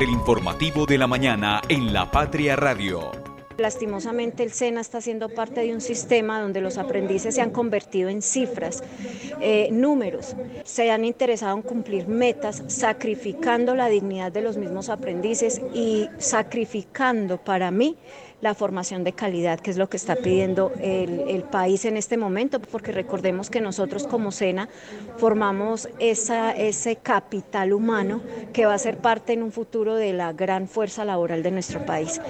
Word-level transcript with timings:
del 0.00 0.08
informativo 0.08 0.86
de 0.86 0.96
la 0.96 1.06
mañana 1.06 1.60
en 1.68 1.92
La 1.92 2.10
Patria 2.10 2.56
Radio. 2.56 3.12
Lastimosamente 3.58 4.42
el 4.42 4.50
SENA 4.50 4.80
está 4.80 5.02
siendo 5.02 5.28
parte 5.28 5.60
de 5.60 5.74
un 5.74 5.82
sistema 5.82 6.40
donde 6.40 6.62
los 6.62 6.78
aprendices 6.78 7.34
se 7.34 7.42
han 7.42 7.50
convertido 7.50 8.08
en 8.08 8.22
cifras, 8.22 8.82
eh, 9.42 9.68
números, 9.70 10.34
se 10.64 10.90
han 10.90 11.04
interesado 11.04 11.54
en 11.54 11.60
cumplir 11.60 12.08
metas, 12.08 12.62
sacrificando 12.68 13.74
la 13.74 13.88
dignidad 13.88 14.32
de 14.32 14.40
los 14.40 14.56
mismos 14.56 14.88
aprendices 14.88 15.60
y 15.74 16.08
sacrificando 16.16 17.36
para 17.36 17.70
mí 17.70 17.98
la 18.40 18.54
formación 18.54 19.04
de 19.04 19.12
calidad, 19.12 19.60
que 19.60 19.70
es 19.70 19.76
lo 19.76 19.88
que 19.88 19.96
está 19.96 20.16
pidiendo 20.16 20.72
el, 20.80 21.44
país 21.50 21.84
en 21.84 21.96
este 21.96 22.16
momento, 22.16 22.60
porque 22.60 22.92
recordemos 22.92 23.50
que 23.50 23.60
nosotros 23.60 24.06
como 24.06 24.30
SENA 24.30 24.68
formamos 25.16 25.88
esa, 25.98 26.52
ese 26.52 26.96
capital 26.96 27.72
humano 27.72 28.20
que 28.52 28.66
va 28.66 28.74
a 28.74 28.78
ser 28.78 28.98
parte 28.98 29.32
en 29.32 29.42
un 29.42 29.52
futuro 29.52 29.96
de 29.96 30.12
la 30.12 30.32
gran 30.32 30.68
fuerza 30.68 31.04
laboral 31.04 31.42
de 31.42 31.50
nuestro 31.50 31.84
país. 31.84 32.20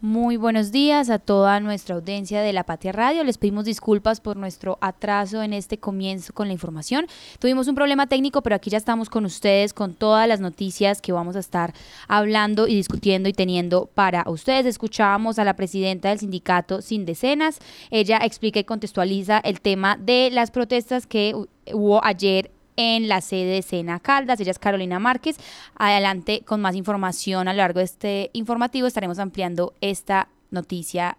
Muy 0.00 0.36
buenos 0.36 0.70
días 0.70 1.10
a 1.10 1.18
toda 1.18 1.58
nuestra 1.58 1.96
audiencia 1.96 2.40
de 2.40 2.52
La 2.52 2.62
Patria 2.62 2.92
Radio. 2.92 3.24
Les 3.24 3.36
pedimos 3.36 3.64
disculpas 3.64 4.20
por 4.20 4.36
nuestro 4.36 4.78
atraso 4.80 5.42
en 5.42 5.52
este 5.52 5.78
comienzo 5.78 6.32
con 6.32 6.46
la 6.46 6.52
información. 6.52 7.08
Tuvimos 7.40 7.66
un 7.66 7.74
problema 7.74 8.06
técnico, 8.06 8.40
pero 8.40 8.54
aquí 8.54 8.70
ya 8.70 8.78
estamos 8.78 9.10
con 9.10 9.24
ustedes 9.24 9.72
con 9.74 9.94
todas 9.94 10.28
las 10.28 10.38
noticias 10.38 11.02
que 11.02 11.10
vamos 11.10 11.34
a 11.34 11.40
estar 11.40 11.74
hablando 12.06 12.68
y 12.68 12.76
discutiendo 12.76 13.28
y 13.28 13.32
teniendo 13.32 13.86
para 13.92 14.22
ustedes. 14.28 14.66
Escuchábamos 14.66 15.40
a 15.40 15.44
la 15.44 15.56
presidenta 15.56 16.10
del 16.10 16.20
sindicato 16.20 16.80
Sin 16.80 17.04
Decenas. 17.04 17.58
Ella 17.90 18.20
explica 18.22 18.60
y 18.60 18.64
contextualiza 18.64 19.40
el 19.40 19.60
tema 19.60 19.96
de 19.96 20.30
las 20.30 20.52
protestas 20.52 21.08
que 21.08 21.34
hubo 21.72 22.04
ayer 22.04 22.52
en 22.78 23.08
la 23.08 23.20
sede 23.20 23.54
de 23.54 23.62
Sena 23.62 23.98
Caldas. 23.98 24.40
Ella 24.40 24.52
es 24.52 24.58
Carolina 24.58 24.98
Márquez. 24.98 25.36
Adelante 25.76 26.42
con 26.46 26.62
más 26.62 26.76
información 26.76 27.48
a 27.48 27.52
lo 27.52 27.58
largo 27.58 27.80
de 27.80 27.84
este 27.84 28.30
informativo. 28.32 28.86
Estaremos 28.86 29.18
ampliando 29.18 29.74
esta 29.82 30.28
noticia 30.50 31.16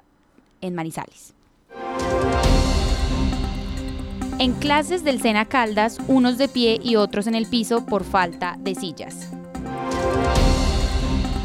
en 0.61 0.73
Manizales. 0.73 1.35
En 4.39 4.53
clases 4.53 5.03
del 5.03 5.21
Sena 5.21 5.45
Caldas, 5.45 5.97
unos 6.07 6.37
de 6.37 6.47
pie 6.47 6.80
y 6.81 6.95
otros 6.95 7.27
en 7.27 7.35
el 7.35 7.45
piso 7.45 7.85
por 7.85 8.05
falta 8.05 8.55
de 8.57 8.73
sillas. 8.73 9.30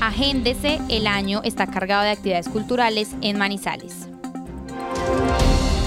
Agéndese, 0.00 0.78
el 0.88 1.08
año 1.08 1.40
está 1.42 1.66
cargado 1.66 2.04
de 2.04 2.10
actividades 2.10 2.48
culturales 2.48 3.16
en 3.20 3.36
Manizales 3.36 4.13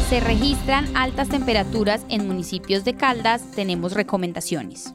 se 0.10 0.22
registran 0.22 0.96
altas 0.96 1.28
temperaturas 1.28 2.06
en 2.08 2.28
municipios 2.28 2.86
de 2.86 2.96
Caldas, 2.96 3.42
tenemos 3.52 3.92
recomendaciones. 3.92 4.94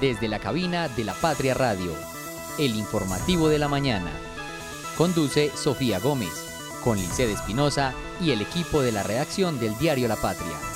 Desde 0.00 0.28
la 0.28 0.38
cabina 0.38 0.88
de 0.88 1.02
la 1.02 1.14
Patria 1.14 1.54
Radio, 1.54 1.92
el 2.56 2.76
informativo 2.76 3.48
de 3.48 3.58
la 3.58 3.66
mañana. 3.66 4.12
Conduce 4.96 5.50
Sofía 5.56 5.98
Gómez, 5.98 6.30
con 6.84 6.98
Lice 6.98 7.32
Espinosa 7.32 7.94
y 8.20 8.30
el 8.30 8.42
equipo 8.42 8.80
de 8.80 8.92
la 8.92 9.02
redacción 9.02 9.58
del 9.58 9.76
diario 9.78 10.06
La 10.06 10.16
Patria. 10.16 10.71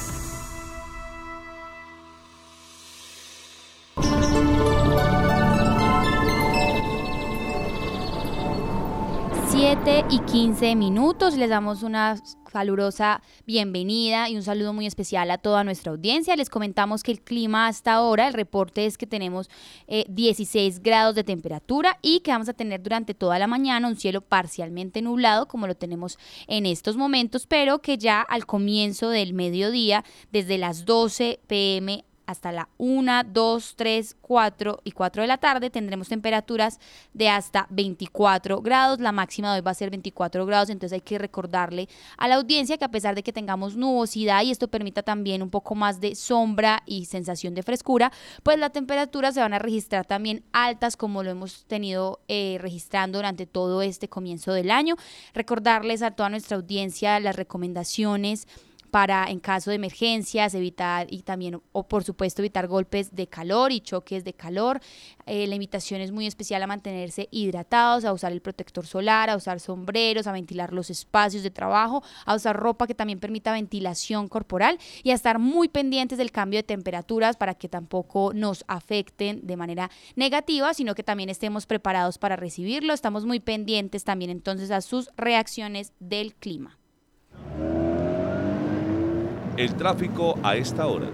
7 9.87 10.07
y 10.11 10.19
15 10.19 10.75
minutos. 10.75 11.37
Les 11.37 11.49
damos 11.49 11.85
una 11.85 12.17
calurosa 12.51 13.23
bienvenida 13.47 14.29
y 14.29 14.35
un 14.35 14.43
saludo 14.43 14.73
muy 14.73 14.85
especial 14.85 15.31
a 15.31 15.39
toda 15.39 15.63
nuestra 15.63 15.93
audiencia. 15.93 16.35
Les 16.35 16.51
comentamos 16.51 17.05
que 17.05 17.13
el 17.13 17.21
clima 17.21 17.69
hasta 17.69 17.93
ahora, 17.93 18.27
el 18.27 18.35
reporte 18.35 18.85
es 18.85 18.99
que 18.99 19.07
tenemos 19.07 19.49
16 19.87 20.77
eh, 20.77 20.81
grados 20.83 21.15
de 21.15 21.23
temperatura 21.23 22.01
y 22.03 22.19
que 22.19 22.33
vamos 22.33 22.49
a 22.49 22.55
tener 22.55 22.83
durante 22.83 23.15
toda 23.15 23.39
la 23.39 23.47
mañana 23.47 23.87
un 23.87 23.95
cielo 23.95 24.23
parcialmente 24.23 25.03
nublado, 25.03 25.47
como 25.47 25.69
lo 25.69 25.77
tenemos 25.77 26.19
en 26.49 26.67
estos 26.67 26.97
momentos, 26.97 27.47
pero 27.47 27.81
que 27.81 27.97
ya 27.97 28.23
al 28.23 28.45
comienzo 28.45 29.11
del 29.11 29.35
mediodía, 29.35 30.05
desde 30.33 30.59
las 30.59 30.85
12 30.85 31.39
pm 31.47 32.05
hasta 32.27 32.53
la 32.53 32.69
1, 32.79 33.25
2, 33.25 33.75
3, 33.77 34.17
4 34.21 34.81
y 34.85 34.91
4 34.93 35.23
de 35.23 35.29
la 35.29 35.39
tarde 35.39 35.71
tendremos 35.71 36.09
temperaturas 36.09 36.79
de 37.15 37.29
hasta 37.29 37.67
24 37.71 38.61
grados. 38.61 39.01
La 39.01 39.13
máxima 39.13 39.53
de 39.53 39.61
hoy 39.61 39.65
va 39.65 39.71
a 39.71 39.75
ser 39.75 39.91
24 39.91 40.45
grados, 40.47 40.71
entonces 40.71 40.95
hay 40.95 41.01
que 41.01 41.19
recordarle 41.19 41.89
a 42.19 42.29
la 42.29 42.37
audiencia 42.37 42.79
que 42.79 42.85
a 42.85 42.91
pesar 42.91 43.15
de 43.15 43.23
que 43.23 43.33
tengamos 43.33 43.77
nubosidad 43.77 44.43
y 44.43 44.51
esto 44.51 44.69
permita 44.69 45.03
también 45.03 45.43
un 45.43 45.51
poco 45.51 45.75
más 45.75 46.01
de 46.01 46.15
sombra 46.15 46.83
y 46.87 47.07
sensación 47.07 47.55
de 47.55 47.63
frescura, 47.63 48.13
pues 48.43 48.59
las 48.59 48.73
temperaturas 48.73 49.35
se 49.35 49.41
van 49.41 49.55
a 49.55 49.59
registrar 49.59 50.07
también 50.07 50.45
altas 50.53 50.97
como 50.97 51.23
lo 51.23 51.31
hemos 51.31 51.65
tenido 51.67 52.21
eh, 52.29 52.59
registrando 52.61 53.19
durante 53.19 53.47
todo 53.47 53.83
este 53.83 54.09
comienzo 54.09 54.53
del 54.53 54.71
año. 54.71 54.97
Recordarles 55.35 56.03
a 56.03 56.11
toda 56.11 56.31
nuestra 56.31 56.57
audiencia 56.57 57.21
las 57.21 57.37
recomendaciones 57.37 58.47
para 58.87 59.31
en 59.31 59.41
caso 59.41 59.71
de 59.71 59.77
emergencias 59.77 60.55
evitar 60.55 61.07
y 61.11 61.23
también 61.23 61.61
o 61.73 61.89
por 61.89 62.05
supuesto 62.05 62.43
evitar 62.43 62.67
golpes 62.67 63.15
de 63.15 63.27
calor 63.27 63.73
y 63.73 63.81
choques 63.81 64.25
de 64.25 64.33
calor. 64.33 64.81
Eh, 65.27 65.47
la 65.47 65.55
invitación 65.55 66.01
es 66.01 66.13
muy 66.13 66.27
especial 66.27 66.63
a 66.63 66.67
mantenerse 66.67 67.29
hidratados, 67.31 68.05
a 68.05 68.13
usar 68.13 68.33
el 68.33 68.41
protector 68.41 68.87
solar, 68.87 69.31
a 69.31 69.37
usar 69.37 69.61
sombreros, 69.61 70.27
a 70.27 70.33
ventilar 70.33 70.73
los 70.73 70.91
espacios 70.91 71.43
de 71.43 71.51
trabajo, 71.51 72.03
a 72.25 72.35
usar 72.35 72.57
ropa 72.57 72.87
que 72.87 72.95
también 72.95 73.21
permita 73.21 73.53
ventilación 73.53 74.29
corporal 74.29 74.79
y 75.03 75.11
a 75.11 75.15
estar 75.15 75.39
muy 75.39 75.69
pendientes 75.69 76.19
del 76.19 76.31
cambio 76.31 76.59
de 76.59 76.65
temperaturas 76.65 77.37
para 77.37 77.55
que 77.55 77.69
tampoco 77.69 78.33
nos 78.35 78.65
afecten 78.69 79.47
de 79.47 79.57
manera 79.57 79.91
negativa, 80.15 80.75
sino 80.75 80.95
que 80.95 81.03
también 81.03 81.29
estemos 81.29 81.67
preparados 81.67 82.19
para 82.19 82.37
recibirlo. 82.37 82.95
Estamos 82.95 83.25
muy 83.25 83.41
pendientes 83.41 84.05
también 84.05 84.31
entonces 84.31 84.71
a 84.71 84.81
sus 84.81 85.11
reacciones 85.17 85.93
del 85.99 86.35
clima. 86.35 86.79
El 89.57 89.75
tráfico 89.75 90.39
a 90.43 90.55
esta 90.57 90.87
hora. 90.87 91.09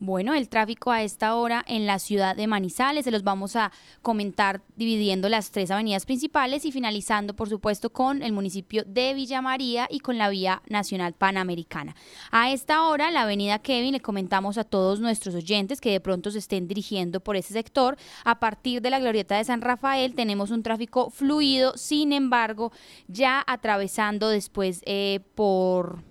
Bueno, 0.00 0.34
el 0.34 0.50
tráfico 0.50 0.92
a 0.92 1.02
esta 1.02 1.34
hora 1.34 1.64
en 1.66 1.86
la 1.86 1.98
ciudad 1.98 2.36
de 2.36 2.46
Manizales 2.46 3.06
se 3.06 3.10
los 3.10 3.24
vamos 3.24 3.56
a 3.56 3.72
comentar 4.02 4.60
dividiendo 4.76 5.30
las 5.30 5.50
tres 5.50 5.70
avenidas 5.70 6.04
principales 6.04 6.66
y 6.66 6.72
finalizando, 6.72 7.34
por 7.34 7.48
supuesto, 7.48 7.88
con 7.88 8.22
el 8.22 8.32
municipio 8.32 8.84
de 8.86 9.14
Villa 9.14 9.40
María 9.40 9.88
y 9.90 10.00
con 10.00 10.18
la 10.18 10.28
vía 10.28 10.60
nacional 10.68 11.14
panamericana. 11.14 11.96
A 12.30 12.52
esta 12.52 12.86
hora, 12.86 13.10
la 13.10 13.22
avenida 13.22 13.60
Kevin, 13.60 13.92
le 13.92 14.00
comentamos 14.00 14.58
a 14.58 14.64
todos 14.64 15.00
nuestros 15.00 15.34
oyentes 15.34 15.80
que 15.80 15.90
de 15.90 16.00
pronto 16.00 16.30
se 16.30 16.40
estén 16.40 16.68
dirigiendo 16.68 17.20
por 17.20 17.36
ese 17.36 17.54
sector. 17.54 17.96
A 18.24 18.40
partir 18.40 18.82
de 18.82 18.90
la 18.90 19.00
glorieta 19.00 19.38
de 19.38 19.44
San 19.44 19.62
Rafael 19.62 20.14
tenemos 20.14 20.50
un 20.50 20.62
tráfico 20.62 21.08
fluido, 21.08 21.78
sin 21.78 22.12
embargo, 22.12 22.72
ya 23.06 23.42
atravesando 23.46 24.28
después 24.28 24.82
eh, 24.84 25.20
por 25.34 26.07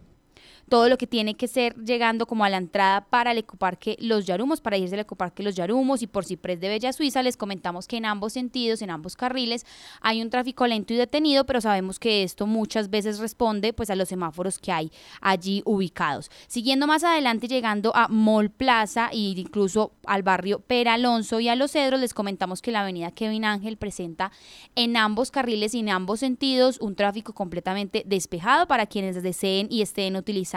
todo 0.69 0.89
lo 0.89 0.97
que 0.97 1.07
tiene 1.07 1.35
que 1.35 1.47
ser 1.47 1.75
llegando 1.75 2.25
como 2.25 2.44
a 2.44 2.50
la 2.50 2.57
entrada 2.57 3.01
para 3.01 3.31
el 3.31 3.38
ecoparque 3.38 3.95
Los 4.00 4.25
Yarumos, 4.25 4.61
para 4.61 4.78
irse 4.78 4.95
al 4.95 5.01
ecoparque 5.01 5.44
Los 5.44 5.55
Yarumos 5.55 6.01
y 6.01 6.07
por 6.07 6.25
Ciprés 6.25 6.59
de 6.59 6.67
Bella 6.67 6.91
Suiza, 6.91 7.23
les 7.23 7.38
comentamos 7.38 7.88
que 7.88 7.97
en 7.97 8.05
ambos 8.05 8.33
sentidos, 8.33 8.81
en 8.81 8.89
ambos 8.89 9.16
carriles, 9.16 9.66
hay 10.01 10.22
un 10.22 10.29
tráfico 10.29 10.67
lento 10.67 10.94
y 10.94 10.97
detenido, 10.97 11.45
pero 11.45 11.61
sabemos 11.61 12.00
que 12.00 12.23
esto 12.23 12.47
muchas 12.47 12.89
veces 12.89 13.19
responde 13.19 13.72
pues 13.73 13.89
a 13.89 13.95
los 13.95 14.09
semáforos 14.09 14.59
que 14.59 14.72
hay 14.72 14.91
allí 15.22 15.61
ubicados. 15.66 16.29
Siguiendo 16.47 16.85
más 16.85 17.03
adelante, 17.03 17.47
llegando 17.47 17.95
a 17.95 18.07
Mall 18.09 18.49
Plaza 18.49 19.09
e 19.11 19.17
incluso 19.17 19.94
al 20.05 20.23
barrio 20.23 20.59
Peralonso 20.59 21.39
y 21.39 21.47
a 21.47 21.55
Los 21.55 21.72
Cedros, 21.72 21.99
les 21.99 22.13
comentamos 22.13 22.61
que 22.61 22.72
la 22.72 22.81
avenida 22.81 23.11
Kevin 23.11 23.45
Ángel 23.45 23.78
presenta 23.78 24.31
en 24.75 24.97
ambos 24.97 25.31
carriles 25.31 25.73
y 25.75 25.79
en 25.79 25.89
ambos 25.89 26.19
sentidos 26.19 26.78
un 26.81 26.95
tráfico 26.95 27.34
completamente 27.34 28.03
despejado 28.05 28.67
para 28.67 28.85
quienes 28.85 29.22
deseen 29.22 29.67
y 29.69 29.81
estén 29.81 30.16
utilizando 30.16 30.56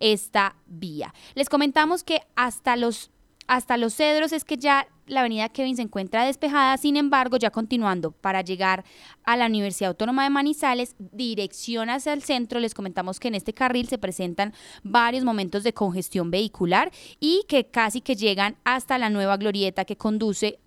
esta 0.00 0.56
vía. 0.66 1.14
Les 1.34 1.48
comentamos 1.48 2.04
que 2.04 2.22
hasta 2.36 2.76
los, 2.76 3.10
hasta 3.46 3.76
los 3.76 3.94
cedros 3.94 4.32
es 4.32 4.44
que 4.44 4.56
ya 4.56 4.86
la 5.08 5.20
avenida 5.20 5.48
Kevin 5.48 5.76
se 5.76 5.82
encuentra 5.82 6.24
despejada, 6.24 6.76
sin 6.76 6.96
embargo, 6.96 7.36
ya 7.36 7.50
continuando 7.50 8.12
para 8.12 8.42
llegar 8.42 8.84
a 9.24 9.36
la 9.36 9.46
Universidad 9.46 9.88
Autónoma 9.88 10.24
de 10.24 10.30
Manizales, 10.30 10.94
dirección 10.98 11.90
hacia 11.90 12.12
el 12.12 12.22
centro, 12.22 12.60
les 12.60 12.74
comentamos 12.74 13.18
que 13.18 13.28
en 13.28 13.34
este 13.34 13.54
carril 13.54 13.88
se 13.88 13.98
presentan 13.98 14.52
varios 14.82 15.24
momentos 15.24 15.62
de 15.62 15.72
congestión 15.72 16.30
vehicular 16.30 16.92
y 17.20 17.44
que 17.48 17.66
casi 17.66 18.00
que 18.00 18.16
llegan 18.16 18.56
hasta 18.64 18.98
la 18.98 19.10
nueva 19.10 19.36
glorieta 19.36 19.84
que 19.84 19.96
conduce 19.96 20.60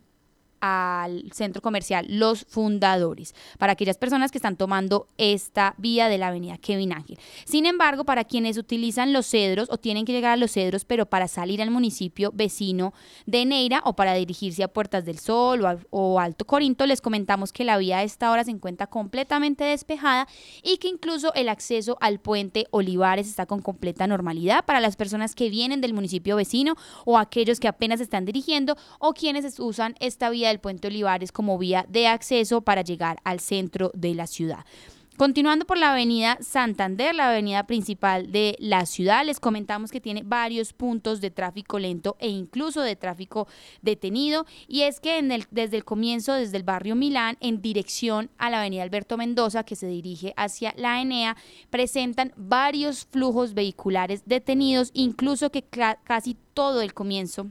al 0.62 1.32
centro 1.34 1.62
comercial 1.62 2.06
Los 2.08 2.46
Fundadores, 2.48 3.36
para 3.58 3.74
aquellas 3.74 3.98
personas 3.98 4.32
que 4.32 4.38
están 4.38 4.56
tomando 4.56 5.08
esta 5.18 5.74
vía 5.78 6.08
de 6.08 6.18
la 6.18 6.28
avenida 6.28 6.58
Kevin 6.58 6.94
Ángel. 6.94 7.18
Sin 7.46 7.66
embargo, 7.66 8.06
para 8.06 8.24
quienes 8.24 8.58
utilizan 8.58 9.12
los 9.12 9.26
cedros 9.26 9.68
o 9.72 9.78
tienen 9.78 10.06
que 10.06 10.14
llegar 10.14 10.32
a 10.32 10.38
los 10.38 10.52
cedros, 10.52 10.86
pero 10.86 11.08
para 11.08 11.28
salir 11.28 11.62
al 11.62 11.72
municipio 11.72 12.32
vecino 12.34 12.94
de 13.26 13.46
Neira 13.46 13.82
o 13.86 13.96
para 13.96 14.14
dirigirse 14.14 14.64
a 14.64 14.68
Puertas 14.68 15.04
del 15.04 15.20
Sol 15.20 15.66
o, 15.90 16.20
Alto 16.20 16.46
Corinto, 16.46 16.86
les 16.86 17.02
comentamos 17.02 17.52
que 17.52 17.64
la 17.64 17.78
vía 17.78 17.98
a 17.98 18.04
esta 18.04 18.32
hora 18.32 18.44
se 18.44 18.52
encuentra 18.52 18.88
completamente 18.88 19.64
despejada 19.64 20.28
y 20.64 20.78
que 20.78 20.88
incluso 20.88 21.34
el 21.34 21.50
acceso 21.50 21.98
al 22.02 22.20
puente 22.20 22.68
Olivares 22.70 23.28
está 23.28 23.46
con 23.46 23.62
completa 23.62 24.06
normalidad 24.06 24.66
para 24.66 24.80
las 24.80 24.96
personas 24.96 25.36
que 25.36 25.50
vienen 25.50 25.82
del 25.82 25.94
municipio 25.94 26.36
vecino 26.36 26.76
o 27.06 27.18
aquellos 27.18 27.60
que 27.60 27.68
apenas 27.68 28.00
están 28.00 28.26
dirigiendo 28.26 28.78
o 29.00 29.14
quienes 29.14 29.60
usan 29.60 29.96
esta 30.00 30.30
vía 30.30 30.51
del 30.52 30.60
puente 30.60 30.88
Olivares 30.88 31.32
como 31.32 31.58
vía 31.58 31.86
de 31.90 32.08
acceso 32.08 32.62
para 32.62 32.84
llegar 32.84 33.18
al 33.24 33.40
centro 33.40 33.92
de 33.96 34.14
la 34.14 34.28
ciudad. 34.28 34.66
Continuando 35.22 35.66
por 35.66 35.78
la 35.78 35.92
avenida 35.92 36.40
Santander, 36.42 37.14
la 37.14 37.30
avenida 37.30 37.68
principal 37.68 38.32
de 38.32 38.56
la 38.58 38.88
ciudad, 38.88 39.24
les 39.24 39.40
comentamos 39.40 39.92
que 39.92 40.02
tiene 40.02 40.24
varios 40.26 40.74
puntos 40.74 41.22
de 41.22 41.30
tráfico 41.30 41.78
lento 41.78 42.18
e 42.20 42.30
incluso 42.30 42.82
de 42.82 42.96
tráfico 42.96 43.48
detenido. 43.84 44.48
Y 44.68 44.82
es 44.82 45.00
que 45.00 45.22
desde 45.52 45.78
el 45.78 45.86
comienzo, 45.86 46.34
desde 46.34 46.58
el 46.58 46.64
barrio 46.64 46.96
Milán, 46.96 47.38
en 47.40 47.62
dirección 47.62 48.32
a 48.40 48.50
la 48.50 48.62
avenida 48.62 48.82
Alberto 48.82 49.16
Mendoza, 49.16 49.64
que 49.64 49.76
se 49.76 49.86
dirige 49.86 50.34
hacia 50.38 50.74
la 50.76 51.00
Enea, 51.00 51.38
presentan 51.70 52.34
varios 52.36 53.06
flujos 53.06 53.54
vehiculares 53.54 54.24
detenidos, 54.26 54.90
incluso 54.96 55.52
que 55.52 55.64
casi 56.04 56.36
todo 56.56 56.82
el 56.82 56.96
comienzo 56.96 57.46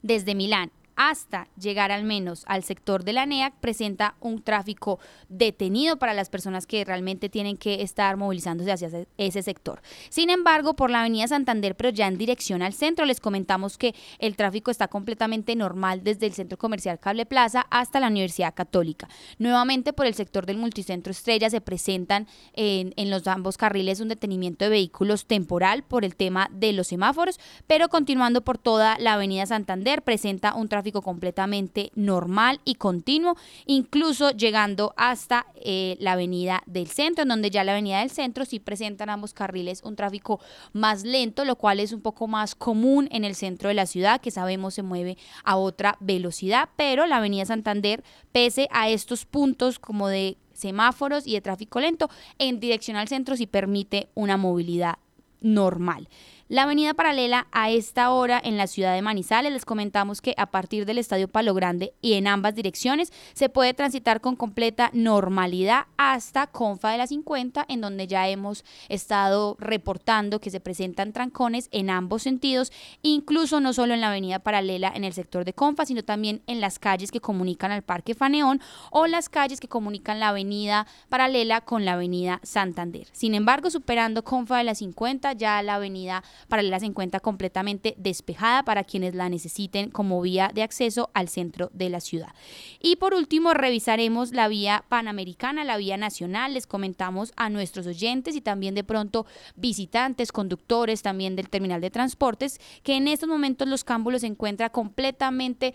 desde 0.00 0.34
Milán 0.34 0.72
hasta 1.02 1.48
llegar 1.58 1.90
al 1.92 2.04
menos 2.04 2.44
al 2.46 2.62
sector 2.62 3.04
de 3.04 3.14
la 3.14 3.24
NEAC 3.24 3.54
presenta 3.54 4.16
un 4.20 4.42
tráfico 4.42 4.98
detenido 5.30 5.98
para 5.98 6.12
las 6.12 6.28
personas 6.28 6.66
que 6.66 6.84
realmente 6.84 7.30
tienen 7.30 7.56
que 7.56 7.80
estar 7.80 8.18
movilizándose 8.18 8.70
hacia 8.70 9.06
ese 9.16 9.42
sector. 9.42 9.80
Sin 10.10 10.28
embargo, 10.28 10.74
por 10.76 10.90
la 10.90 11.00
avenida 11.00 11.26
Santander, 11.26 11.74
pero 11.74 11.88
ya 11.88 12.06
en 12.06 12.18
dirección 12.18 12.60
al 12.60 12.74
centro, 12.74 13.06
les 13.06 13.18
comentamos 13.18 13.78
que 13.78 13.94
el 14.18 14.36
tráfico 14.36 14.70
está 14.70 14.88
completamente 14.88 15.56
normal 15.56 16.04
desde 16.04 16.26
el 16.26 16.34
centro 16.34 16.58
comercial 16.58 17.00
Cable 17.00 17.24
Plaza 17.24 17.66
hasta 17.70 17.98
la 17.98 18.08
Universidad 18.08 18.52
Católica. 18.52 19.08
Nuevamente 19.38 19.94
por 19.94 20.04
el 20.04 20.12
sector 20.12 20.44
del 20.44 20.58
multicentro 20.58 21.12
Estrella 21.12 21.48
se 21.48 21.62
presentan 21.62 22.26
en, 22.52 22.92
en 22.96 23.08
los 23.08 23.26
ambos 23.26 23.56
carriles 23.56 24.00
un 24.00 24.08
detenimiento 24.08 24.66
de 24.66 24.70
vehículos 24.70 25.24
temporal 25.24 25.82
por 25.82 26.04
el 26.04 26.14
tema 26.14 26.50
de 26.52 26.74
los 26.74 26.88
semáforos, 26.88 27.40
pero 27.66 27.88
continuando 27.88 28.42
por 28.42 28.58
toda 28.58 28.98
la 28.98 29.14
avenida 29.14 29.46
Santander 29.46 30.02
presenta 30.02 30.54
un 30.54 30.68
tráfico 30.68 30.89
completamente 30.92 31.92
normal 31.94 32.60
y 32.64 32.74
continuo, 32.74 33.36
incluso 33.66 34.30
llegando 34.32 34.92
hasta 34.96 35.46
eh, 35.54 35.96
la 36.00 36.12
avenida 36.12 36.62
del 36.66 36.88
centro, 36.88 37.22
en 37.22 37.28
donde 37.28 37.50
ya 37.50 37.62
la 37.62 37.72
avenida 37.72 38.00
del 38.00 38.10
centro 38.10 38.44
sí 38.44 38.58
presentan 38.58 39.10
ambos 39.10 39.32
carriles 39.32 39.82
un 39.84 39.94
tráfico 39.94 40.40
más 40.72 41.04
lento, 41.04 41.44
lo 41.44 41.56
cual 41.56 41.78
es 41.78 41.92
un 41.92 42.00
poco 42.00 42.26
más 42.26 42.54
común 42.54 43.08
en 43.12 43.24
el 43.24 43.34
centro 43.34 43.68
de 43.68 43.74
la 43.74 43.86
ciudad, 43.86 44.20
que 44.20 44.30
sabemos 44.30 44.74
se 44.74 44.82
mueve 44.82 45.16
a 45.44 45.56
otra 45.56 45.96
velocidad, 46.00 46.68
pero 46.76 47.06
la 47.06 47.18
avenida 47.18 47.44
Santander, 47.44 48.02
pese 48.32 48.68
a 48.72 48.88
estos 48.88 49.24
puntos 49.24 49.78
como 49.78 50.08
de 50.08 50.36
semáforos 50.52 51.26
y 51.26 51.34
de 51.34 51.40
tráfico 51.40 51.80
lento, 51.80 52.10
en 52.38 52.60
dirección 52.60 52.96
al 52.96 53.08
centro 53.08 53.36
sí 53.36 53.46
permite 53.46 54.08
una 54.14 54.36
movilidad 54.36 54.96
normal. 55.40 56.08
La 56.50 56.64
avenida 56.64 56.94
paralela 56.94 57.46
a 57.52 57.70
esta 57.70 58.10
hora 58.10 58.40
en 58.42 58.56
la 58.56 58.66
ciudad 58.66 58.92
de 58.92 59.02
Manizales, 59.02 59.52
les 59.52 59.64
comentamos 59.64 60.20
que 60.20 60.34
a 60.36 60.46
partir 60.50 60.84
del 60.84 60.98
Estadio 60.98 61.28
Palo 61.28 61.54
Grande 61.54 61.94
y 62.02 62.14
en 62.14 62.26
ambas 62.26 62.56
direcciones 62.56 63.12
se 63.34 63.48
puede 63.48 63.72
transitar 63.72 64.20
con 64.20 64.34
completa 64.34 64.90
normalidad 64.92 65.86
hasta 65.96 66.48
Confa 66.48 66.90
de 66.90 66.98
la 66.98 67.06
50, 67.06 67.66
en 67.68 67.80
donde 67.80 68.08
ya 68.08 68.28
hemos 68.28 68.64
estado 68.88 69.56
reportando 69.60 70.40
que 70.40 70.50
se 70.50 70.58
presentan 70.58 71.12
trancones 71.12 71.68
en 71.70 71.88
ambos 71.88 72.24
sentidos, 72.24 72.72
incluso 73.02 73.60
no 73.60 73.72
solo 73.72 73.94
en 73.94 74.00
la 74.00 74.08
avenida 74.08 74.40
paralela 74.40 74.90
en 74.92 75.04
el 75.04 75.12
sector 75.12 75.44
de 75.44 75.52
Confa, 75.52 75.86
sino 75.86 76.02
también 76.02 76.42
en 76.48 76.60
las 76.60 76.80
calles 76.80 77.12
que 77.12 77.20
comunican 77.20 77.70
al 77.70 77.82
Parque 77.82 78.16
Faneón 78.16 78.60
o 78.90 79.06
las 79.06 79.28
calles 79.28 79.60
que 79.60 79.68
comunican 79.68 80.18
la 80.18 80.30
avenida 80.30 80.88
paralela 81.10 81.60
con 81.60 81.84
la 81.84 81.92
avenida 81.92 82.40
Santander. 82.42 83.06
Sin 83.12 83.36
embargo, 83.36 83.70
superando 83.70 84.24
Confa 84.24 84.58
de 84.58 84.64
la 84.64 84.74
50, 84.74 85.34
ya 85.34 85.62
la 85.62 85.76
avenida 85.76 86.24
paralela 86.48 86.80
se 86.80 86.86
encuentra 86.86 87.20
completamente 87.20 87.94
despejada 87.98 88.64
para 88.64 88.84
quienes 88.84 89.14
la 89.14 89.28
necesiten 89.28 89.90
como 89.90 90.20
vía 90.20 90.50
de 90.54 90.62
acceso 90.62 91.10
al 91.14 91.28
centro 91.28 91.70
de 91.72 91.88
la 91.88 92.00
ciudad. 92.00 92.34
Y 92.80 92.96
por 92.96 93.14
último, 93.14 93.54
revisaremos 93.54 94.32
la 94.32 94.48
vía 94.48 94.84
panamericana, 94.88 95.64
la 95.64 95.76
vía 95.76 95.96
nacional. 95.96 96.54
Les 96.54 96.66
comentamos 96.66 97.32
a 97.36 97.50
nuestros 97.50 97.86
oyentes 97.86 98.36
y 98.36 98.40
también 98.40 98.74
de 98.74 98.84
pronto 98.84 99.26
visitantes, 99.56 100.32
conductores 100.32 101.02
también 101.02 101.36
del 101.36 101.48
terminal 101.48 101.80
de 101.80 101.90
transportes, 101.90 102.60
que 102.82 102.96
en 102.96 103.08
estos 103.08 103.28
momentos 103.28 103.68
los 103.68 103.84
cámbulos 103.84 104.22
se 104.22 104.26
encuentra 104.26 104.70
completamente 104.70 105.74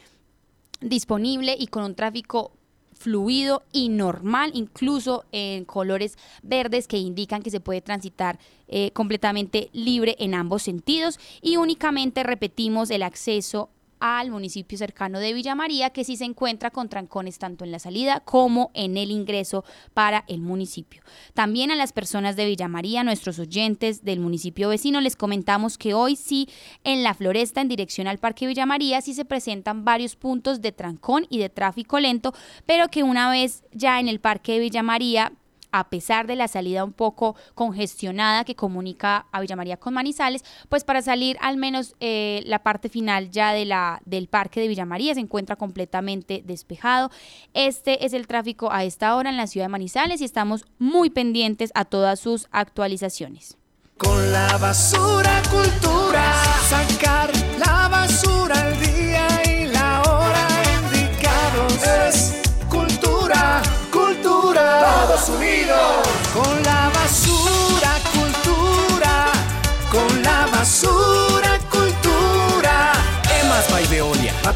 disponible 0.81 1.55
y 1.57 1.67
con 1.67 1.83
un 1.83 1.95
tráfico 1.95 2.51
fluido 2.95 3.63
y 3.71 3.89
normal, 3.89 4.51
incluso 4.53 5.25
en 5.31 5.65
colores 5.65 6.17
verdes 6.41 6.87
que 6.87 6.97
indican 6.97 7.43
que 7.43 7.51
se 7.51 7.59
puede 7.59 7.81
transitar 7.81 8.39
eh, 8.67 8.91
completamente 8.91 9.69
libre 9.73 10.15
en 10.19 10.33
ambos 10.33 10.63
sentidos. 10.63 11.19
Y 11.41 11.57
únicamente 11.57 12.23
repetimos 12.23 12.89
el 12.89 13.03
acceso 13.03 13.69
al 13.99 14.31
municipio 14.31 14.77
cercano 14.77 15.19
de 15.19 15.33
Villa 15.33 15.55
María, 15.55 15.89
que 15.89 16.03
sí 16.03 16.17
se 16.17 16.25
encuentra 16.25 16.71
con 16.71 16.89
trancones 16.89 17.39
tanto 17.39 17.63
en 17.63 17.71
la 17.71 17.79
salida 17.79 18.19
como 18.21 18.71
en 18.73 18.97
el 18.97 19.11
ingreso 19.11 19.63
para 19.93 20.25
el 20.27 20.41
municipio. 20.41 21.01
También 21.33 21.71
a 21.71 21.75
las 21.75 21.93
personas 21.93 22.35
de 22.35 22.45
Villa 22.45 22.67
María, 22.67 23.03
nuestros 23.03 23.39
oyentes 23.39 24.03
del 24.03 24.19
municipio 24.19 24.69
vecino, 24.69 25.01
les 25.01 25.15
comentamos 25.15 25.77
que 25.77 25.93
hoy 25.93 26.15
sí 26.15 26.47
en 26.83 27.03
la 27.03 27.13
floresta 27.13 27.61
en 27.61 27.67
dirección 27.67 28.07
al 28.07 28.19
Parque 28.19 28.47
Villa 28.47 28.65
María 28.65 29.01
sí 29.01 29.13
se 29.13 29.25
presentan 29.25 29.85
varios 29.85 30.15
puntos 30.15 30.61
de 30.61 30.71
trancón 30.71 31.27
y 31.29 31.39
de 31.39 31.49
tráfico 31.49 31.99
lento, 31.99 32.33
pero 32.65 32.89
que 32.89 33.03
una 33.03 33.29
vez 33.29 33.63
ya 33.71 33.99
en 33.99 34.07
el 34.07 34.19
Parque 34.19 34.53
de 34.53 34.59
Villa 34.59 34.83
María 34.83 35.31
a 35.79 35.89
pesar 35.89 36.25
de 36.25 36.37
la 36.37 36.47
salida 36.47 36.85
un 36.85 36.93
poco 36.93 37.35
congestionada 37.53 38.45
que 38.45 38.55
comunica 38.55 39.25
a 39.31 39.41
Villa 39.41 39.57
María 39.57 39.77
con 39.77 39.93
Manizales, 39.93 40.43
pues 40.69 40.85
para 40.85 41.01
salir 41.01 41.37
al 41.41 41.57
menos 41.57 41.95
eh, 41.99 42.41
la 42.45 42.59
parte 42.59 42.87
final 42.87 43.29
ya 43.29 43.51
de 43.51 43.65
la, 43.65 44.01
del 44.05 44.27
parque 44.27 44.61
de 44.61 44.69
Villa 44.69 44.85
María 44.85 45.13
se 45.13 45.19
encuentra 45.19 45.57
completamente 45.57 46.41
despejado. 46.45 47.11
Este 47.53 48.05
es 48.05 48.13
el 48.13 48.25
tráfico 48.25 48.71
a 48.71 48.85
esta 48.85 49.15
hora 49.15 49.29
en 49.29 49.37
la 49.37 49.47
ciudad 49.47 49.65
de 49.65 49.69
Manizales 49.69 50.21
y 50.21 50.25
estamos 50.25 50.65
muy 50.79 51.09
pendientes 51.09 51.71
a 51.75 51.83
todas 51.83 52.21
sus 52.21 52.47
actualizaciones. 52.51 53.57
Con 53.97 54.31
la 54.31 54.57
basura 54.57 55.41
cultura, 55.51 56.33
sacar 56.69 57.31
la 57.59 57.89
basura 57.89 58.59
al 58.59 58.79
día 58.79 59.44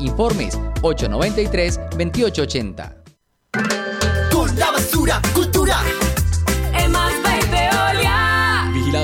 Informes 0.00 0.58
893-2880. 0.82 2.94
la 4.56 4.72
basura, 4.72 5.22
cultura. 5.34 5.76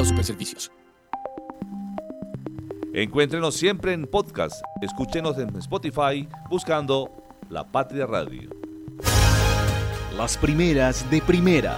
Super 0.05 0.25
Servicios. 0.25 0.71
Encuéntrenos 2.93 3.55
siempre 3.55 3.93
en 3.93 4.07
podcast. 4.07 4.63
Escúchenos 4.83 5.39
en 5.39 5.57
Spotify 5.57 6.29
buscando 6.49 7.11
La 7.49 7.65
Patria 7.65 8.07
Radio. 8.07 8.51
Las 10.17 10.37
primeras 10.37 11.09
de 11.11 11.21
primera. 11.23 11.77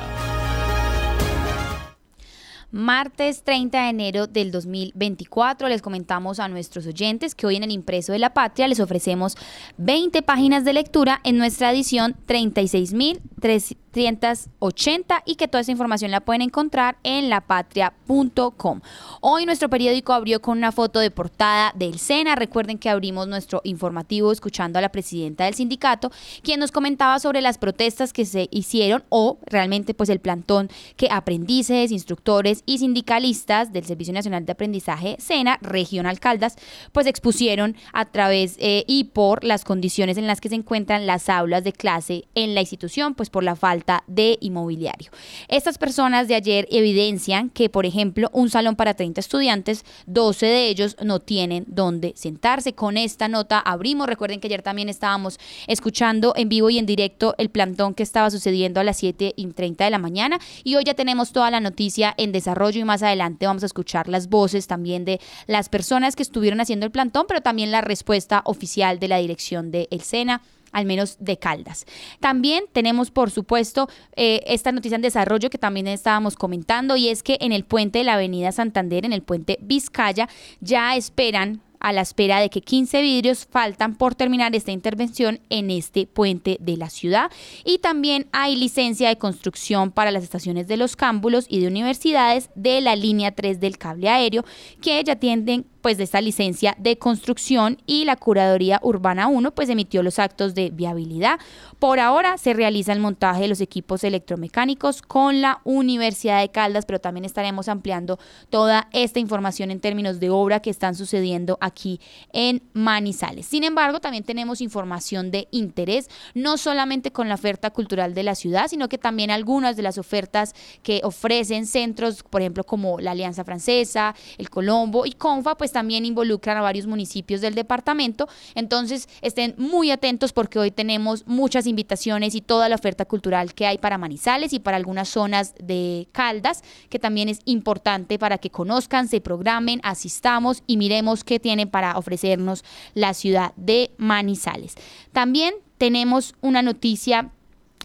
Martes 2.70 3.42
30 3.44 3.80
de 3.80 3.88
enero 3.88 4.26
del 4.26 4.50
2024 4.50 5.68
les 5.68 5.82
comentamos 5.82 6.40
a 6.40 6.48
nuestros 6.48 6.86
oyentes 6.86 7.34
que 7.34 7.46
hoy 7.46 7.56
en 7.56 7.62
el 7.62 7.70
impreso 7.70 8.12
de 8.12 8.18
la 8.18 8.34
patria 8.34 8.68
les 8.68 8.80
ofrecemos 8.80 9.36
20 9.78 10.22
páginas 10.22 10.64
de 10.64 10.72
lectura 10.72 11.20
en 11.24 11.38
nuestra 11.38 11.70
edición 11.70 12.16
36.300 12.26 13.76
380 13.96 15.22
y 15.24 15.36
que 15.36 15.48
toda 15.48 15.62
esa 15.62 15.70
información 15.70 16.10
la 16.10 16.20
pueden 16.20 16.42
encontrar 16.42 16.98
en 17.02 17.30
lapatria.com. 17.30 18.82
Hoy 19.22 19.46
nuestro 19.46 19.70
periódico 19.70 20.12
abrió 20.12 20.42
con 20.42 20.58
una 20.58 20.70
foto 20.70 21.00
de 21.00 21.10
portada 21.10 21.72
del 21.74 21.98
SENA. 21.98 22.34
Recuerden 22.34 22.76
que 22.76 22.90
abrimos 22.90 23.26
nuestro 23.26 23.62
informativo 23.64 24.32
escuchando 24.32 24.78
a 24.78 24.82
la 24.82 24.90
presidenta 24.90 25.44
del 25.44 25.54
sindicato, 25.54 26.12
quien 26.42 26.60
nos 26.60 26.72
comentaba 26.72 27.18
sobre 27.20 27.40
las 27.40 27.56
protestas 27.56 28.12
que 28.12 28.26
se 28.26 28.48
hicieron 28.50 29.02
o 29.08 29.38
realmente 29.46 29.94
pues 29.94 30.10
el 30.10 30.20
plantón 30.20 30.68
que 30.96 31.08
aprendices, 31.10 31.90
instructores 31.90 32.64
y 32.66 32.76
sindicalistas 32.76 33.72
del 33.72 33.86
Servicio 33.86 34.12
Nacional 34.12 34.44
de 34.44 34.52
Aprendizaje 34.52 35.16
SENA, 35.18 35.58
Regional 35.62 36.20
Caldas, 36.20 36.56
pues 36.92 37.06
expusieron 37.06 37.76
a 37.94 38.04
través 38.04 38.56
eh, 38.58 38.84
y 38.86 39.04
por 39.04 39.42
las 39.42 39.64
condiciones 39.64 40.18
en 40.18 40.26
las 40.26 40.42
que 40.42 40.50
se 40.50 40.54
encuentran 40.54 41.06
las 41.06 41.30
aulas 41.30 41.64
de 41.64 41.72
clase 41.72 42.24
en 42.34 42.54
la 42.54 42.60
institución, 42.60 43.14
pues 43.14 43.30
por 43.30 43.42
la 43.42 43.56
falta 43.56 43.85
de 44.06 44.38
inmobiliario. 44.40 45.10
Estas 45.48 45.78
personas 45.78 46.28
de 46.28 46.34
ayer 46.34 46.66
evidencian 46.70 47.50
que, 47.50 47.68
por 47.68 47.86
ejemplo, 47.86 48.28
un 48.32 48.50
salón 48.50 48.76
para 48.76 48.94
30 48.94 49.20
estudiantes, 49.20 49.84
12 50.06 50.46
de 50.46 50.68
ellos 50.68 50.96
no 51.02 51.20
tienen 51.20 51.64
dónde 51.68 52.12
sentarse. 52.16 52.74
Con 52.74 52.96
esta 52.96 53.28
nota 53.28 53.58
abrimos. 53.58 54.06
Recuerden 54.06 54.40
que 54.40 54.48
ayer 54.48 54.62
también 54.62 54.88
estábamos 54.88 55.38
escuchando 55.66 56.32
en 56.36 56.48
vivo 56.48 56.70
y 56.70 56.78
en 56.78 56.86
directo 56.86 57.34
el 57.38 57.50
plantón 57.50 57.94
que 57.94 58.02
estaba 58.02 58.30
sucediendo 58.30 58.80
a 58.80 58.84
las 58.84 58.96
7 58.98 59.34
y 59.36 59.46
30 59.46 59.84
de 59.84 59.90
la 59.90 59.98
mañana. 59.98 60.38
Y 60.64 60.76
hoy 60.76 60.84
ya 60.84 60.94
tenemos 60.94 61.32
toda 61.32 61.50
la 61.50 61.60
noticia 61.60 62.14
en 62.16 62.32
desarrollo 62.32 62.80
y 62.80 62.84
más 62.84 63.02
adelante 63.02 63.46
vamos 63.46 63.62
a 63.62 63.66
escuchar 63.66 64.08
las 64.08 64.28
voces 64.28 64.66
también 64.66 65.04
de 65.04 65.20
las 65.46 65.68
personas 65.68 66.16
que 66.16 66.22
estuvieron 66.22 66.60
haciendo 66.60 66.86
el 66.86 66.92
plantón, 66.92 67.26
pero 67.28 67.40
también 67.40 67.70
la 67.70 67.80
respuesta 67.80 68.42
oficial 68.44 68.98
de 68.98 69.08
la 69.08 69.18
dirección 69.18 69.70
de 69.70 69.88
El 69.90 70.02
Sena 70.02 70.42
al 70.72 70.86
menos 70.86 71.16
de 71.20 71.38
Caldas. 71.38 71.86
También 72.20 72.64
tenemos, 72.72 73.10
por 73.10 73.30
supuesto, 73.30 73.88
eh, 74.14 74.42
esta 74.46 74.72
noticia 74.72 74.96
en 74.96 75.02
desarrollo 75.02 75.50
que 75.50 75.58
también 75.58 75.86
estábamos 75.86 76.36
comentando 76.36 76.96
y 76.96 77.08
es 77.08 77.22
que 77.22 77.38
en 77.40 77.52
el 77.52 77.64
puente 77.64 77.98
de 77.98 78.04
la 78.04 78.14
Avenida 78.14 78.52
Santander, 78.52 79.04
en 79.04 79.12
el 79.12 79.22
puente 79.22 79.58
Vizcaya, 79.60 80.28
ya 80.60 80.96
esperan 80.96 81.62
a 81.80 81.92
la 81.92 82.00
espera 82.00 82.40
de 82.40 82.50
que 82.50 82.62
15 82.62 83.00
vidrios 83.00 83.46
faltan 83.46 83.94
por 83.94 84.14
terminar 84.14 84.54
esta 84.54 84.72
intervención 84.72 85.40
en 85.50 85.70
este 85.70 86.06
puente 86.06 86.58
de 86.60 86.76
la 86.76 86.90
ciudad. 86.90 87.30
Y 87.64 87.78
también 87.78 88.26
hay 88.32 88.56
licencia 88.56 89.08
de 89.08 89.18
construcción 89.18 89.90
para 89.90 90.10
las 90.10 90.24
estaciones 90.24 90.66
de 90.68 90.76
los 90.76 90.96
cámbulos 90.96 91.46
y 91.48 91.60
de 91.60 91.68
universidades 91.68 92.50
de 92.54 92.80
la 92.80 92.96
línea 92.96 93.32
3 93.32 93.60
del 93.60 93.78
cable 93.78 94.08
aéreo 94.08 94.44
que 94.80 95.02
ya 95.04 95.16
tienden 95.16 95.66
pues 95.86 95.98
de 95.98 96.02
esta 96.02 96.20
licencia 96.20 96.74
de 96.80 96.98
construcción 96.98 97.78
y 97.86 98.06
la 98.06 98.16
Curaduría 98.16 98.80
Urbana 98.82 99.28
1 99.28 99.52
pues 99.52 99.68
emitió 99.68 100.02
los 100.02 100.18
actos 100.18 100.52
de 100.52 100.70
viabilidad. 100.70 101.38
Por 101.78 102.00
ahora 102.00 102.38
se 102.38 102.54
realiza 102.54 102.92
el 102.92 102.98
montaje 102.98 103.42
de 103.42 103.46
los 103.46 103.60
equipos 103.60 104.02
electromecánicos 104.02 105.00
con 105.00 105.40
la 105.40 105.60
Universidad 105.62 106.40
de 106.40 106.48
Caldas, 106.48 106.86
pero 106.86 106.98
también 106.98 107.24
estaremos 107.24 107.68
ampliando 107.68 108.18
toda 108.50 108.88
esta 108.92 109.20
información 109.20 109.70
en 109.70 109.78
términos 109.78 110.18
de 110.18 110.28
obra 110.28 110.58
que 110.58 110.70
están 110.70 110.96
sucediendo 110.96 111.56
aquí 111.60 112.00
en 112.32 112.64
Manizales. 112.72 113.46
Sin 113.46 113.62
embargo, 113.62 114.00
también 114.00 114.24
tenemos 114.24 114.60
información 114.60 115.30
de 115.30 115.46
interés, 115.52 116.08
no 116.34 116.58
solamente 116.58 117.12
con 117.12 117.28
la 117.28 117.36
oferta 117.36 117.70
cultural 117.70 118.12
de 118.12 118.24
la 118.24 118.34
ciudad, 118.34 118.66
sino 118.66 118.88
que 118.88 118.98
también 118.98 119.30
algunas 119.30 119.76
de 119.76 119.82
las 119.82 119.98
ofertas 119.98 120.52
que 120.82 121.00
ofrecen 121.04 121.64
centros, 121.64 122.24
por 122.24 122.40
ejemplo, 122.40 122.64
como 122.64 122.98
la 122.98 123.12
Alianza 123.12 123.44
Francesa, 123.44 124.16
el 124.36 124.50
Colombo 124.50 125.06
y 125.06 125.12
Confa, 125.12 125.56
pues 125.56 125.75
también 125.76 126.06
involucran 126.06 126.56
a 126.56 126.62
varios 126.62 126.86
municipios 126.86 127.42
del 127.42 127.54
departamento. 127.54 128.30
Entonces, 128.54 129.10
estén 129.20 129.54
muy 129.58 129.90
atentos 129.90 130.32
porque 130.32 130.58
hoy 130.58 130.70
tenemos 130.70 131.26
muchas 131.26 131.66
invitaciones 131.66 132.34
y 132.34 132.40
toda 132.40 132.70
la 132.70 132.76
oferta 132.76 133.04
cultural 133.04 133.52
que 133.52 133.66
hay 133.66 133.76
para 133.76 133.98
Manizales 133.98 134.54
y 134.54 134.58
para 134.58 134.78
algunas 134.78 135.10
zonas 135.10 135.54
de 135.62 136.08
Caldas, 136.12 136.62
que 136.88 136.98
también 136.98 137.28
es 137.28 137.40
importante 137.44 138.18
para 138.18 138.38
que 138.38 138.48
conozcan, 138.48 139.06
se 139.06 139.20
programen, 139.20 139.80
asistamos 139.82 140.62
y 140.66 140.78
miremos 140.78 141.24
qué 141.24 141.38
tiene 141.40 141.66
para 141.66 141.98
ofrecernos 141.98 142.64
la 142.94 143.12
ciudad 143.12 143.52
de 143.56 143.90
Manizales. 143.98 144.76
También 145.12 145.56
tenemos 145.76 146.34
una 146.40 146.62
noticia 146.62 147.32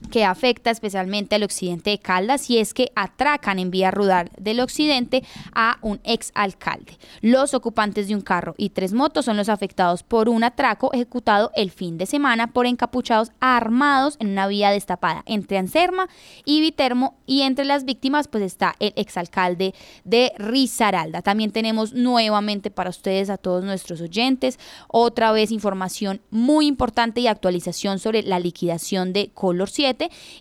que 0.09 0.25
afecta 0.25 0.71
especialmente 0.71 1.35
al 1.35 1.43
occidente 1.43 1.91
de 1.91 1.99
Caldas 1.99 2.49
y 2.49 2.57
es 2.57 2.73
que 2.73 2.91
atracan 2.95 3.59
en 3.59 3.71
vía 3.71 3.91
rural 3.91 4.29
del 4.37 4.59
occidente 4.59 5.23
a 5.53 5.77
un 5.81 5.99
ex 6.03 6.31
alcalde. 6.33 6.97
Los 7.21 7.53
ocupantes 7.53 8.07
de 8.07 8.15
un 8.15 8.21
carro 8.21 8.55
y 8.57 8.69
tres 8.69 8.93
motos 8.93 9.25
son 9.25 9.37
los 9.37 9.49
afectados 9.49 10.03
por 10.03 10.29
un 10.29 10.43
atraco 10.43 10.91
ejecutado 10.93 11.51
el 11.55 11.71
fin 11.71 11.97
de 11.97 12.05
semana 12.05 12.47
por 12.53 12.65
encapuchados 12.65 13.31
armados 13.39 14.17
en 14.19 14.29
una 14.29 14.47
vía 14.47 14.71
destapada 14.71 15.23
entre 15.25 15.57
Anserma 15.57 16.07
y 16.45 16.61
Vitermo 16.61 17.15
y 17.25 17.41
entre 17.41 17.65
las 17.65 17.85
víctimas 17.85 18.27
pues 18.27 18.43
está 18.43 18.75
el 18.79 18.93
exalcalde 18.95 19.73
de 20.03 20.33
Risaralda. 20.37 21.21
También 21.21 21.51
tenemos 21.51 21.93
nuevamente 21.93 22.71
para 22.71 22.89
ustedes 22.89 23.29
a 23.29 23.37
todos 23.37 23.63
nuestros 23.63 24.01
oyentes 24.01 24.59
otra 24.87 25.31
vez 25.31 25.51
información 25.51 26.21
muy 26.31 26.67
importante 26.67 27.21
y 27.21 27.27
actualización 27.27 27.99
sobre 27.99 28.23
la 28.23 28.39
liquidación 28.39 29.13
de 29.13 29.31
Color 29.33 29.69
7 29.69 29.90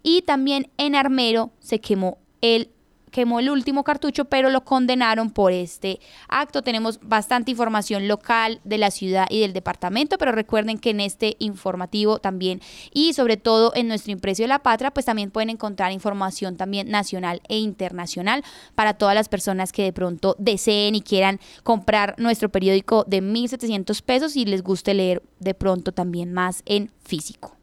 y 0.02 0.22
también 0.22 0.70
en 0.78 0.94
Armero 0.94 1.50
se 1.60 1.80
quemó 1.80 2.18
el 2.40 2.70
quemó 3.10 3.40
el 3.40 3.50
último 3.50 3.84
cartucho, 3.84 4.24
pero 4.24 4.50
lo 4.50 4.64
condenaron 4.64 5.30
por 5.30 5.52
este 5.52 6.00
acto. 6.28 6.62
Tenemos 6.62 7.00
bastante 7.02 7.50
información 7.50 8.08
local 8.08 8.60
de 8.64 8.78
la 8.78 8.90
ciudad 8.90 9.26
y 9.28 9.40
del 9.40 9.52
departamento, 9.52 10.16
pero 10.18 10.32
recuerden 10.32 10.78
que 10.78 10.90
en 10.90 11.00
este 11.00 11.36
informativo 11.38 12.18
también 12.18 12.60
y 12.92 13.12
sobre 13.12 13.36
todo 13.36 13.72
en 13.74 13.88
nuestro 13.88 14.12
impreso 14.12 14.42
de 14.42 14.48
la 14.48 14.60
patria, 14.60 14.90
pues 14.92 15.06
también 15.06 15.30
pueden 15.30 15.50
encontrar 15.50 15.92
información 15.92 16.56
también 16.56 16.90
nacional 16.90 17.42
e 17.48 17.58
internacional 17.58 18.44
para 18.74 18.94
todas 18.94 19.14
las 19.14 19.28
personas 19.28 19.72
que 19.72 19.82
de 19.82 19.92
pronto 19.92 20.36
deseen 20.38 20.94
y 20.94 21.02
quieran 21.02 21.40
comprar 21.62 22.14
nuestro 22.18 22.48
periódico 22.48 23.04
de 23.06 23.22
1.700 23.22 24.02
pesos 24.02 24.36
y 24.36 24.44
les 24.44 24.62
guste 24.62 24.94
leer 24.94 25.22
de 25.38 25.54
pronto 25.54 25.92
también 25.92 26.32
más 26.32 26.62
en 26.66 26.90
físico. 27.02 27.59